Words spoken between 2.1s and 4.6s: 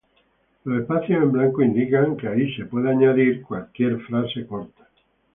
que ahí puede ser añadida cualquier frase